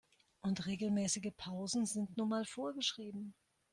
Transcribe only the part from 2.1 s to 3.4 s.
nun mal vorgeschrieben.